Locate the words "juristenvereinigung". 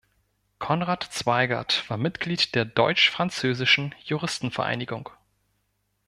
4.03-5.11